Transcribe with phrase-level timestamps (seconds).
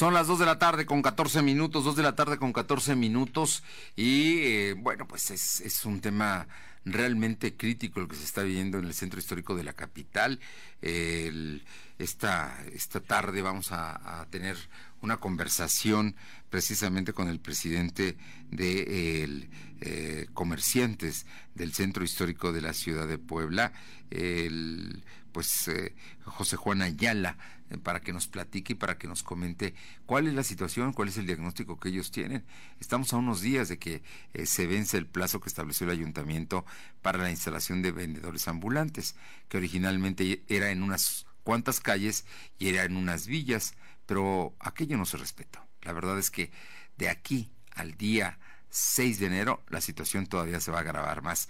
[0.00, 2.96] Son las 2 de la tarde con 14 minutos, 2 de la tarde con 14
[2.96, 3.62] minutos
[3.96, 6.48] y eh, bueno, pues es, un tema
[6.86, 10.40] realmente crítico el que se está viviendo en el centro histórico de la capital.
[10.80, 14.56] esta, esta tarde vamos a, tener
[15.02, 16.16] una conversación
[16.48, 18.16] precisamente con el presidente
[18.50, 19.50] de
[19.82, 23.74] eh, comerciantes del centro histórico de la ciudad de Puebla,
[24.08, 25.94] el, pues eh,
[26.24, 27.36] José Juan Ayala
[27.70, 29.74] eh, para que nos platique y para que nos comente
[30.06, 32.44] cuál es la situación, cuál es el diagnóstico que ellos tienen.
[32.80, 34.02] Estamos a unos días de que
[34.34, 36.64] eh, se vence el plazo que estableció el ayuntamiento
[37.02, 39.16] para la instalación de vendedores ambulantes,
[39.48, 42.26] que originalmente era en unas cuantas calles
[42.58, 43.74] y era en unas villas,
[44.06, 45.60] pero aquello no se respetó.
[45.82, 46.50] La verdad es que
[46.96, 48.38] de aquí al día
[48.70, 51.48] 6 de enero la situación todavía se va a agravar más.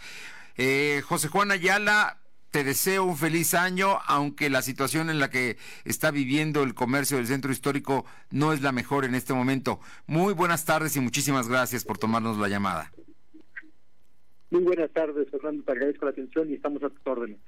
[0.56, 2.18] Eh, José Juan Ayala,
[2.50, 7.16] te deseo un feliz año, aunque la situación en la que está viviendo el comercio
[7.16, 9.80] del centro histórico no es la mejor en este momento.
[10.06, 12.92] Muy buenas tardes y muchísimas gracias por tomarnos la llamada.
[14.50, 17.38] Muy buenas tardes, Fernando, te agradezco la atención y estamos a tu orden.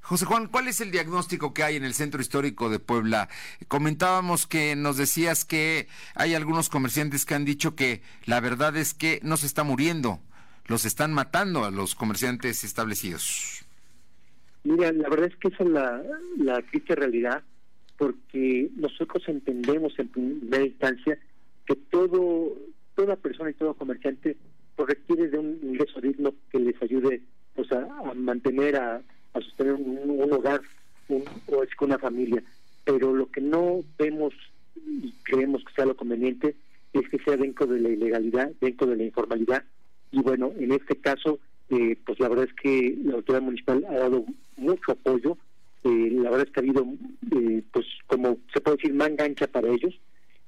[0.00, 3.28] José Juan, ¿cuál es el diagnóstico que hay en el centro histórico de Puebla?
[3.68, 8.92] Comentábamos que nos decías que hay algunos comerciantes que han dicho que la verdad es
[8.92, 10.20] que no se está muriendo,
[10.66, 13.64] los están matando a los comerciantes establecidos.
[14.64, 16.02] Mira, la verdad es que esa es la,
[16.38, 17.42] la triste realidad,
[17.98, 21.18] porque nosotros entendemos en primera instancia
[21.66, 22.56] que todo
[22.94, 24.36] toda persona y todo comerciante
[24.76, 27.22] pues, requiere de un ingreso digno que les ayude
[27.54, 30.62] pues a, mantener a, a sostener un, hogar
[31.08, 32.42] o es con una familia.
[32.84, 34.32] Pero lo que no vemos
[34.76, 36.56] y creemos que sea lo conveniente
[36.92, 39.64] es que sea dentro de la ilegalidad dentro de la informalidad.
[40.10, 41.38] Y bueno en este caso
[41.70, 44.24] eh, pues la verdad es que la autoridad municipal ha dado
[44.56, 45.38] mucho apoyo.
[45.84, 46.86] Eh, la verdad es que ha habido,
[47.32, 49.94] eh, pues como se puede decir, manga ancha para ellos.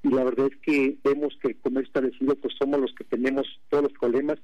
[0.03, 3.47] Y la verdad es que vemos que el comercio establecido, pues somos los que tenemos
[3.69, 4.39] todos los problemas.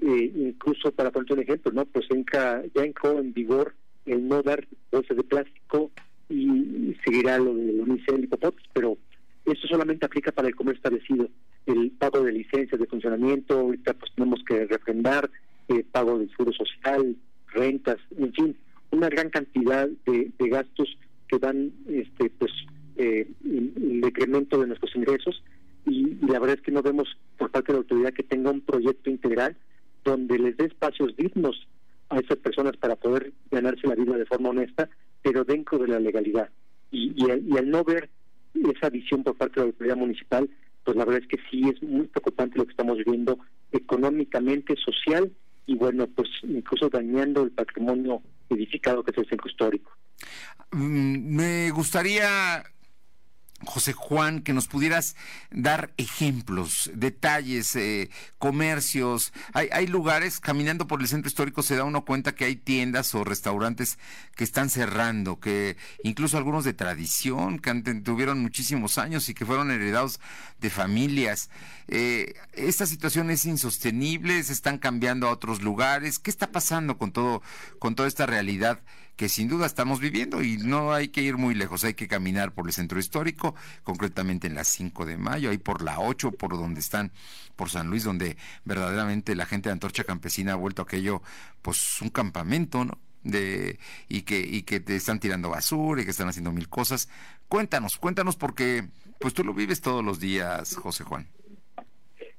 [0.00, 1.84] incluso para poner un ejemplo, ¿no?
[1.84, 3.74] Pues entra, ya entró en vigor
[4.06, 5.90] el no dar bolsas de plástico
[6.28, 8.30] y, seguirá lo de unicel y
[8.72, 8.96] pero
[9.44, 11.28] esto solamente aplica para el comercio establecido.
[11.66, 15.30] El pago de licencias de funcionamiento, ahorita pues tenemos que refrendar,
[15.68, 17.16] eh, pago del seguro social,
[17.48, 18.56] rentas, en fin,
[18.90, 20.88] una gran cantidad de, gastos
[21.28, 22.50] que dan este pues
[22.96, 25.42] eh, el, decremento de nuestros ingresos
[25.86, 28.62] y, la verdad es que no vemos por parte de la autoridad que tenga un
[28.62, 29.56] proyecto integral
[30.04, 31.68] donde les dé espacios dignos
[32.08, 34.88] a esas personas para poder ganarse la vida de forma honesta,
[35.22, 36.48] pero dentro de la legalidad.
[36.90, 38.08] Y, y, y al no ver
[38.54, 40.48] esa visión por parte de la autoridad municipal,
[40.84, 43.38] pues la verdad es que sí es muy preocupante lo que estamos viviendo
[43.72, 45.30] económicamente, social
[45.68, 49.92] y bueno, pues incluso dañando el patrimonio edificado que es el centro histórico.
[50.72, 52.64] Mm, me gustaría
[53.64, 55.16] José Juan, que nos pudieras
[55.50, 58.08] dar ejemplos, detalles, eh,
[58.38, 59.32] comercios.
[59.52, 63.14] Hay, hay, lugares, caminando por el centro histórico se da uno cuenta que hay tiendas
[63.16, 63.98] o restaurantes
[64.36, 67.74] que están cerrando, que incluso algunos de tradición, que
[68.04, 70.20] tuvieron muchísimos años y que fueron heredados
[70.60, 71.50] de familias.
[71.88, 76.18] Eh, esta situación es insostenible, se están cambiando a otros lugares.
[76.18, 77.42] ¿Qué está pasando con todo,
[77.80, 78.80] con toda esta realidad?
[79.18, 82.52] Que sin duda estamos viviendo y no hay que ir muy lejos, hay que caminar
[82.52, 86.52] por el centro histórico, concretamente en la 5 de mayo, ahí por la 8, por
[86.52, 87.10] donde están,
[87.56, 91.20] por San Luis, donde verdaderamente la gente de Antorcha Campesina ha vuelto aquello,
[91.62, 92.96] pues un campamento, ¿no?
[93.24, 97.08] De, y que y que te están tirando basura y que están haciendo mil cosas.
[97.48, 98.86] Cuéntanos, cuéntanos porque
[99.18, 101.26] pues tú lo vives todos los días, José Juan.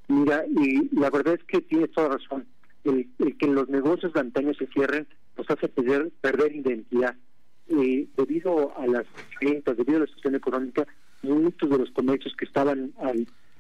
[0.08, 2.48] Mira, y la verdad es que tienes toda razón.
[2.86, 5.06] El, el que los negocios de antaño se cierren
[5.40, 7.16] nos hace perder, perder identidad.
[7.68, 9.06] Debido a las
[9.42, 10.88] ventas, debido a la situación económica,
[11.24, 12.94] muchos de los comercios que estaban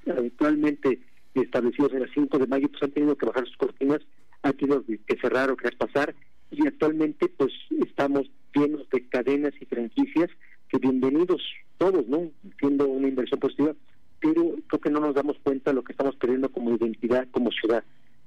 [0.06, 1.00] habitualmente
[1.36, 4.02] establecidos en el 5 de mayo pues han tenido que bajar sus cortinas,
[4.42, 6.16] han tenido que cerrar o que pasar
[6.52, 7.54] y actualmente pues
[7.86, 10.30] estamos llenos de cadenas y franquicias
[10.70, 11.42] que bienvenidos
[11.78, 12.30] todos, ¿no?
[12.60, 13.74] Siendo una inversión positiva,
[14.20, 17.52] pero creo que no nos damos cuenta de lo que estamos perdiendo como identidad, como
[17.52, 17.84] ciudad.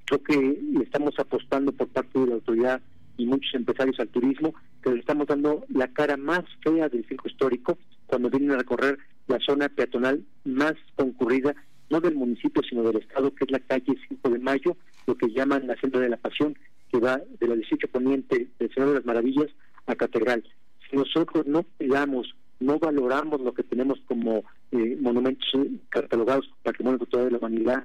[0.06, 2.80] Creo que estamos apostando por parte de la autoridad
[3.22, 7.28] y muchos empresarios al turismo, que le estamos dando la cara más fea del circo
[7.28, 8.98] histórico cuando vienen a recorrer
[9.28, 11.54] la zona peatonal más concurrida,
[11.88, 14.76] no del municipio, sino del estado, que es la calle 5 de Mayo,
[15.06, 16.56] lo que llaman la Senda de la Pasión,
[16.90, 19.48] que va de la 18 Poniente del Señor de las Maravillas
[19.86, 20.42] a Catedral.
[20.90, 25.48] Si nosotros no cuidamos, no valoramos lo que tenemos como eh, monumentos
[25.90, 27.84] catalogados patrimonio cultural de la humanidad,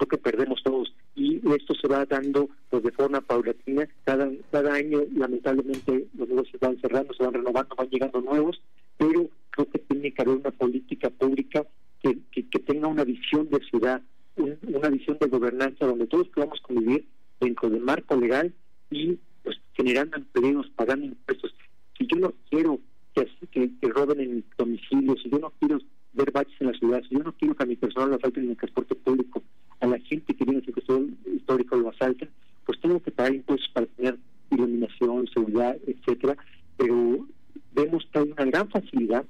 [0.00, 0.92] creo que perdemos todos.
[1.14, 3.86] Y esto se va dando pues de forma paulatina.
[4.04, 8.60] Cada cada año lamentablemente los negocios van cerrando se van renovando van llegando nuevos.
[8.96, 11.66] Pero creo que tiene que haber una política pública
[12.02, 14.00] que tenga una visión de ciudad,
[14.36, 17.06] una visión de gobernanza donde todos podamos convivir
[17.40, 18.54] dentro del marco legal
[18.90, 21.54] y pues generando empleos, pagando impuestos.
[21.98, 22.80] Si yo no quiero
[23.14, 25.78] que, que, que roben en mi domicilio, si yo no quiero
[26.12, 28.44] ver baches en la ciudad, si yo no quiero que a mi personal lo asalten
[28.44, 29.42] en el transporte público,
[29.80, 32.28] a la gente que viene al centro histórico lo asalten,
[32.64, 34.18] pues tengo que pagar impuestos para tener
[34.50, 36.36] iluminación, seguridad, etcétera,
[36.76, 37.26] pero
[37.72, 39.24] vemos que hay una gran facilidad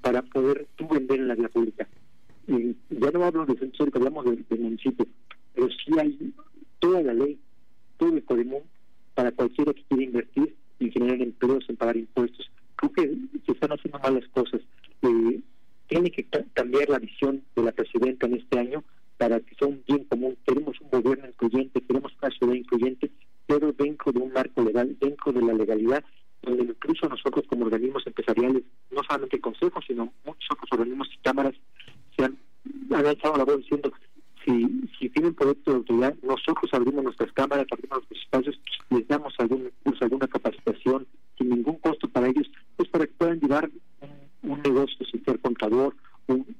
[0.00, 1.88] para poder tú vender en la vía pública.
[2.46, 5.06] ya no hablo del centro histórico, hablamos del, municipio,
[5.54, 6.32] pero sí hay
[6.78, 7.38] toda la ley,
[7.96, 8.62] todo el código
[9.14, 12.50] para cualquiera que quiera invertir y generar empleos, en pagar impuestos.
[12.76, 14.60] Creo que se están haciendo malas cosas.
[15.02, 15.40] Eh,
[15.88, 18.84] tiene que cambiar la visión de la presidenta en este año
[19.16, 20.36] para que sea un bien común.
[20.46, 23.10] Queremos un gobierno incluyente, queremos una ciudad incluyente,
[23.46, 26.04] pero dentro de un marco legal, dentro de la legalidad,
[26.42, 31.18] donde incluso nosotros como organismos empresariales, no solamente el Consejo, sino muchos otros organismos y
[31.18, 31.54] cámaras,
[32.16, 32.36] se han,
[32.92, 33.92] han alzado la voz diciendo
[35.16, 38.60] tienen proyecto de autoridad, nosotros abrimos nuestras cámaras, abrimos nuestros espacios,
[38.90, 41.06] les damos algún curso, alguna capacitación
[41.38, 42.46] sin ningún costo para ellos,
[42.76, 43.70] pues para que puedan llevar
[44.42, 45.96] un, negocio sin ser contador,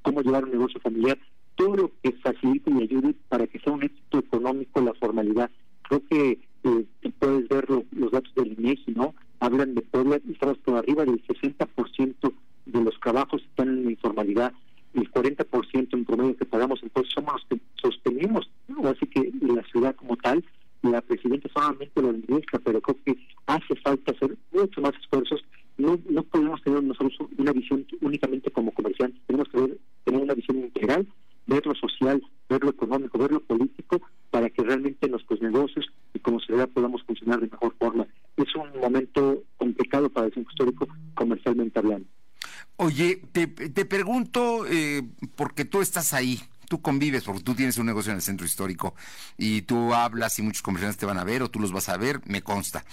[0.01, 1.19] cómo llevar un negocio familiar,
[1.55, 5.51] todo lo que facilite y ayude para que sea un éxito económico la formalidad.
[5.83, 6.85] Creo que eh,
[7.19, 9.13] puedes ver los datos del INEGI, ¿no?
[9.39, 12.33] Hablan de Puebla estamos por arriba del 60%
[12.65, 14.51] de los trabajos están en la informalidad
[14.93, 18.49] el 40% en promedio que pagamos entonces somos los que sostenemos,
[18.85, 20.43] así que la ciudad como tal,
[20.81, 25.43] la presidenta solamente lo administra, pero creo que hace falta hacer mucho más esfuerzos.
[25.77, 30.57] No, no podemos tener nosotros una visión únicamente como comerciantes, tenemos que tener una visión
[30.57, 31.07] integral,
[31.45, 34.01] ver lo social, ver lo económico, ver lo político,
[34.31, 35.85] para que realmente nuestros negocios
[36.65, 38.07] podamos funcionar de mejor forma.
[38.37, 42.07] Es un momento complicado para el centro histórico comercialmente hablando.
[42.77, 45.03] Oye, te, te pregunto, eh,
[45.35, 48.95] porque tú estás ahí, tú convives, porque tú tienes un negocio en el centro histórico
[49.37, 51.97] y tú hablas y muchos comerciantes te van a ver o tú los vas a
[51.97, 52.85] ver, me consta.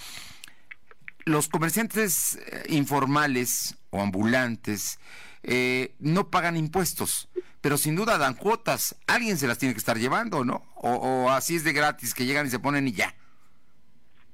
[1.25, 4.99] Los comerciantes eh, informales o ambulantes
[5.43, 7.29] eh, no pagan impuestos,
[7.61, 8.95] pero sin duda dan cuotas.
[9.07, 10.63] Alguien se las tiene que estar llevando, ¿no?
[10.75, 13.15] O, o así es de gratis, que llegan y se ponen y ya.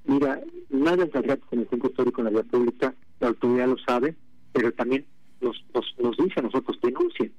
[0.06, 3.78] Mira, nada es gratis en el centro histórico en la vía pública, la autoridad lo
[3.78, 4.16] sabe,
[4.52, 5.06] pero también
[5.42, 7.34] nos, nos, dice a nosotros, denuncien.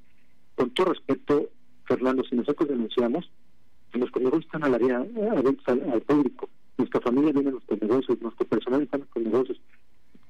[0.55, 1.49] Con todo respeto,
[1.85, 3.31] Fernando, si nosotros denunciamos,
[3.95, 6.49] nuestros negocios están al, área, al, público,
[6.79, 9.61] nuestra familia viene a nuestros negocios, nuestro personal está en nuestros negocios,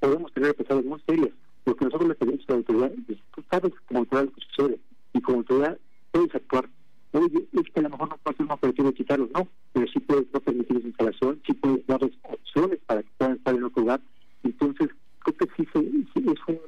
[0.01, 1.31] podemos tener pesadas muy serias.
[1.65, 4.41] Lo que nosotros le pedimos a la autoridad es, tú sabes como autoridad lo que
[4.41, 4.79] sucede,
[5.13, 5.79] y como autoridad
[6.11, 6.69] puedes actuar.
[7.13, 9.87] Oye, es que a lo mejor no puedes hacer un operativo de quitarlos, no, pero
[9.93, 13.65] sí puedes no permitir su instalación, sí puedes darles opciones para que puedan estar en
[13.65, 14.01] otro lugar.
[14.43, 14.89] Entonces,
[15.21, 16.59] creo que sí, es un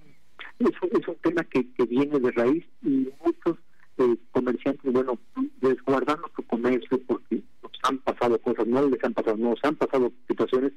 [0.58, 3.58] es, un tema que, que viene de raíz y muchos
[3.98, 5.18] eh, comerciantes, bueno,
[5.60, 10.12] desguardando su comercio porque nos han pasado cosas, no les han pasado, nos han pasado
[10.28, 10.72] situaciones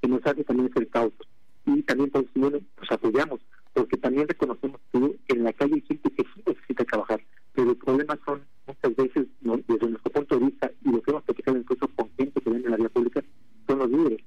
[0.00, 0.24] que nos
[0.82, 1.28] hacen también ser cautos.
[1.64, 3.40] Y también, pues, bueno, pues apoyamos,
[3.72, 7.22] porque también reconocemos que en la calle hay gente que sí necesita trabajar,
[7.54, 11.22] pero el problema son muchas veces, desde nuestro punto de vista, y lo que hemos
[11.22, 13.22] platicado incluso con gente que viene en la vía pública,
[13.66, 14.20] son los líderes,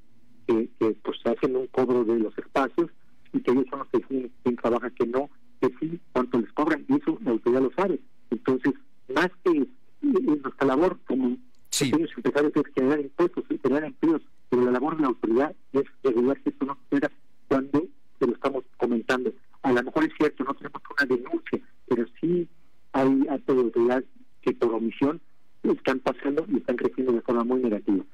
[0.48, 2.90] que, que pues hacen un cobro de los espacios
[3.34, 5.30] y que ellos son los que deciden quién trabaja, que no,
[5.60, 8.00] que sí, cuánto les cobran, y eso la autoridad lo sabe.
[8.32, 8.74] Entonces,
[9.14, 9.68] más que eh,
[10.02, 11.38] nuestra labor como
[11.70, 11.86] sí.
[11.86, 14.22] pequeños empresarios es generar impuestos, generar empleos,
[14.56, 17.12] pero la labor de la autoridad es regular que esto no suceda
[17.50, 17.84] cuando
[18.18, 19.34] se lo estamos comentando.
[19.64, 21.60] A lo mejor es cierto, no tenemos una denuncia,
[21.90, 22.48] pero sí
[22.94, 24.04] hay actos de autoridad
[24.42, 25.20] que por omisión
[25.64, 28.06] están pasando y están creciendo de forma muy negativa.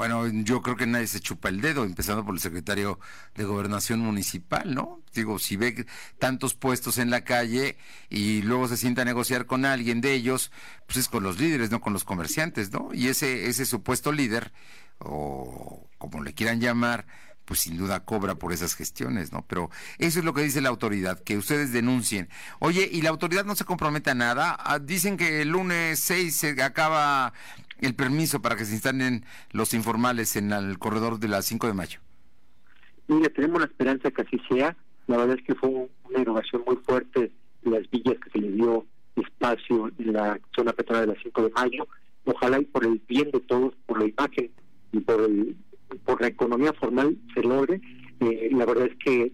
[0.00, 2.98] Bueno, yo creo que nadie se chupa el dedo, empezando por el secretario
[3.34, 5.02] de Gobernación Municipal, ¿no?
[5.12, 5.84] Digo, si ve
[6.18, 7.76] tantos puestos en la calle
[8.08, 10.52] y luego se sienta a negociar con alguien de ellos,
[10.86, 12.88] pues es con los líderes, no con los comerciantes, ¿no?
[12.94, 14.54] Y ese, ese supuesto líder,
[15.00, 17.06] o como le quieran llamar,
[17.50, 19.44] pues sin duda cobra por esas gestiones, ¿no?
[19.48, 22.28] Pero eso es lo que dice la autoridad, que ustedes denuncien.
[22.60, 24.56] Oye, ¿y la autoridad no se compromete a nada?
[24.56, 27.32] Ah, dicen que el lunes 6 se acaba
[27.80, 31.72] el permiso para que se instalen los informales en el corredor de las 5 de
[31.72, 31.98] mayo.
[33.08, 34.76] Mira, tenemos la esperanza que así sea.
[35.08, 38.86] La verdad es que fue una innovación muy fuerte las villas que se le dio
[39.16, 41.88] espacio en la zona petrolera de las 5 de mayo.
[42.26, 44.52] Ojalá y por el bien de todos, por la imagen
[44.92, 45.56] y por el
[46.04, 47.80] por la economía formal se logre.
[48.20, 49.32] Eh, la verdad es que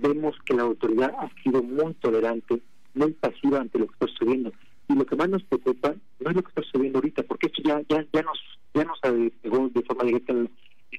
[0.00, 2.60] vemos que la autoridad ha sido muy tolerante,
[2.94, 4.52] muy pasiva ante lo que está sucediendo.
[4.88, 7.62] Y lo que más nos preocupa no es lo que está sucediendo ahorita, porque esto
[7.64, 8.38] ya ya ya nos
[8.74, 10.50] ya nos pegó de forma directa en,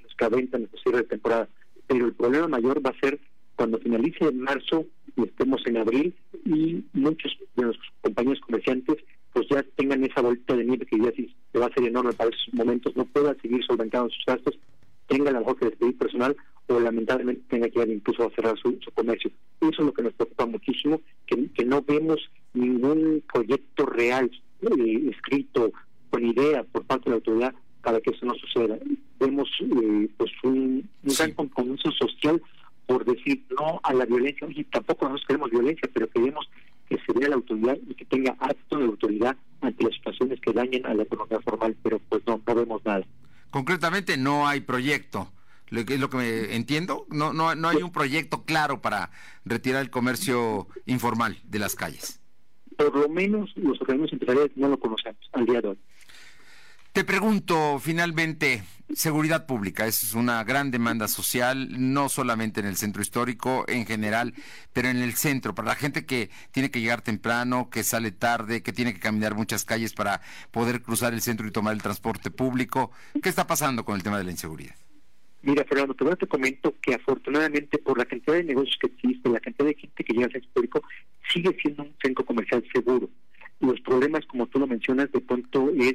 [0.02, 1.50] nuestra venta, en nuestro cierre de temporada.
[1.88, 3.20] Pero el problema mayor va a ser
[3.56, 8.98] cuando finalice en marzo y estemos en abril y muchos de los compañeros comerciantes
[9.34, 12.14] pues ya tengan esa bolita de nieve que ya sí se va a ser enorme
[12.14, 14.58] para esos momentos, no puedan seguir solventando sus gastos,
[15.08, 16.36] tenga a lo mejor que despedir personal
[16.68, 19.32] o lamentablemente tenga que ir incluso a cerrar su, comercio.
[19.62, 24.32] Eso es lo que nos preocupa muchísimo, que, que no vemos ningún proyecto real
[24.62, 25.72] eh, escrito
[26.10, 28.78] con idea por parte de la autoridad para que eso no suceda.
[29.20, 32.42] Vemos eh, pues un, gran compromiso social
[32.86, 34.48] por decir no a la violencia.
[34.48, 36.50] Oye, tampoco nosotros queremos violencia, pero queremos
[36.88, 40.54] que se vea la autoridad y que tenga acto de autoridad ante las situaciones que
[40.54, 43.06] dañen a la economía formal, pero pues no, no vemos nada.
[43.54, 45.32] Concretamente no hay proyecto.
[45.70, 49.12] Es lo que me entiendo, no, no, no hay un proyecto claro para
[49.46, 52.20] retirar el comercio informal de las calles.
[52.76, 55.80] Por lo menos los organismos empresariales no lo conocemos al día de hoy.
[56.94, 58.62] Te pregunto finalmente,
[58.94, 64.36] seguridad pública es una gran demanda social, no solamente en el centro histórico, en general,
[64.74, 68.62] pero en el centro, para la gente que tiene que llegar temprano, que sale tarde,
[68.62, 70.22] que tiene que caminar muchas calles para
[70.52, 72.92] poder cruzar el centro y tomar el transporte público.
[73.24, 74.76] ¿Qué está pasando con el tema de la inseguridad?
[75.42, 79.40] Mira, Fernando, primero te comento que afortunadamente por la cantidad de negocios que existe, la
[79.40, 80.84] cantidad de gente que llega al centro histórico,
[81.34, 83.10] sigue siendo un centro comercial seguro.
[83.60, 85.94] Los problemas, como tú lo mencionas, de pronto es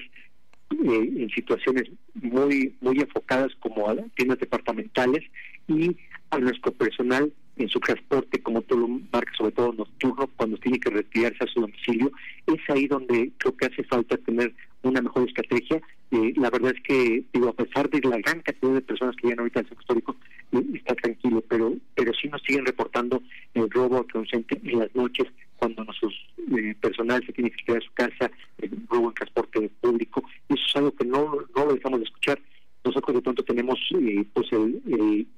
[0.71, 1.85] eh, en situaciones
[2.15, 5.25] muy muy enfocadas como a tiendas departamentales
[5.67, 5.97] y
[6.31, 10.79] a nuestro personal en su transporte, como tú lo marcas, sobre todo nocturno, cuando tiene
[10.79, 12.13] que retirarse a su domicilio,
[12.47, 15.81] es ahí donde creo que hace falta tener una mejor estrategia.
[16.11, 19.27] Eh, la verdad es que, digo, a pesar de la gran cantidad de personas que
[19.27, 20.17] llegan ahorita al centro histórico,
[20.53, 23.23] eh, está tranquilo, pero pero sí nos siguen reportando
[23.55, 26.09] el robo consciente en las noches cuando nuestro
[26.57, 30.23] eh, personal se tiene que quedar a su casa, el robo en transporte público.
[30.49, 32.41] Eso es algo que no, no lo dejamos de escuchar.
[32.85, 34.81] Nosotros de pronto tenemos eh, pues el,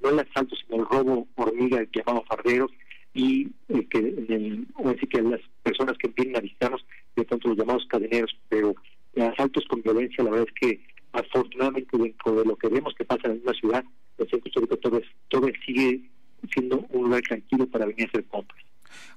[0.03, 2.71] no el asalto, sino el robo hormiga llamado farderos
[3.13, 6.85] y eh, que en así que las personas que vienen a visitarnos
[7.17, 8.75] de pronto los llamados cadeneros, pero
[9.17, 10.81] asaltos con violencia, la verdad es que
[11.13, 13.85] afortunadamente dentro de lo que vemos que pasa en una ciudad,
[14.19, 16.03] el centro histórico todo, todo sigue
[16.53, 18.60] siendo un lugar tranquilo para venir a hacer compras.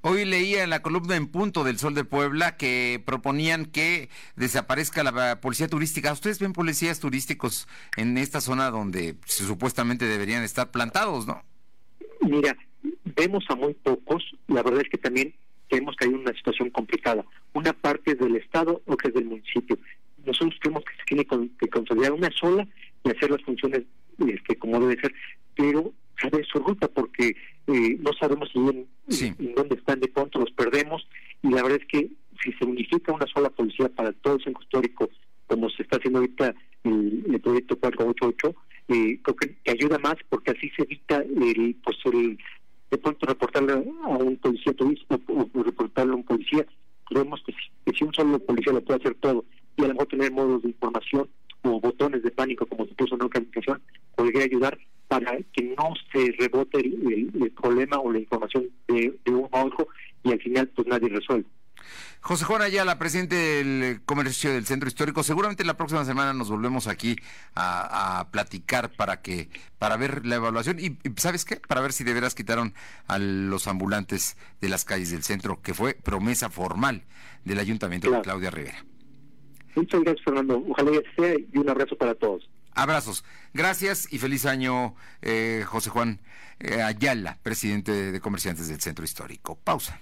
[0.06, 5.02] Hoy leía en la columna en punto del Sol de Puebla que proponían que desaparezca
[5.02, 6.12] la policía turística.
[6.12, 11.42] ¿Ustedes ven policías turísticos en esta zona donde supuestamente deberían estar plantados, no?
[12.20, 12.54] Mira,
[13.16, 14.22] vemos a muy pocos.
[14.48, 15.34] La verdad es que también
[15.72, 17.24] vemos que hay una situación complicada.
[17.54, 19.80] Una parte es del Estado, otra es del municipio.
[20.26, 22.68] Nosotros creemos que se tiene que consolidar una sola
[23.06, 23.84] y hacer las funciones
[24.20, 25.14] este, como debe ser,
[25.56, 27.36] pero saber su ruta porque
[27.68, 31.08] eh, no sabemos bien en, dónde están, de pronto los perdemos
[31.42, 32.10] y la verdad es que
[32.44, 35.10] si se unifica una sola policía para todo el centro histórico,
[35.48, 36.54] como se está haciendo ahorita
[36.84, 38.56] el, el proyecto 488,
[38.90, 42.38] eh, creo que, ayuda más porque así se evita el, pues el,
[42.92, 46.66] de pronto reportarle a un policía turístico o, reportarle a un policía.
[47.06, 47.54] Creemos que
[47.94, 49.46] si, un solo policía lo puede hacer todo
[49.78, 51.30] y a lo mejor tener modos de información
[51.64, 53.82] o botones de pánico como se puso en una comunicación
[54.16, 54.78] podría ayudar
[55.20, 59.88] para que no se rebote el, problema o la información de, uno a otro
[60.24, 61.48] y al final pues nadie resuelve.
[62.22, 66.88] José Juan Ayala, presidente del comercio del centro histórico, seguramente la próxima semana nos volvemos
[66.88, 67.18] aquí
[67.54, 72.14] a, platicar para que para ver la evaluación y, sabes qué, para ver si de
[72.14, 72.74] veras quitaron
[73.08, 77.04] a los ambulantes de las calles del centro, que fue promesa formal
[77.44, 78.86] del ayuntamiento de Claudia Rivera.
[79.76, 80.64] Muchas gracias, Fernando.
[80.70, 82.50] Ojalá ya sea y un abrazo para todos.
[82.76, 83.24] Abrazos.
[83.54, 86.20] Gracias y feliz año, eh, José Juan
[86.60, 89.56] eh, Ayala, presidente de Comerciantes del Centro Histórico.
[89.56, 90.00] Pausa.